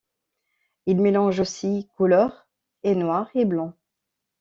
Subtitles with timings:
[0.87, 2.47] Il mélange aussi couleur
[2.81, 3.75] et noir et blanc.